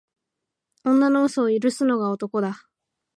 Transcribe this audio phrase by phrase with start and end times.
[0.83, 2.67] 女の嘘は許すのが男だ